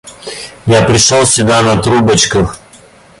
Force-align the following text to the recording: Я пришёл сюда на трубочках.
Я 0.65 0.81
пришёл 0.83 1.27
сюда 1.27 1.61
на 1.61 1.79
трубочках. 1.83 2.59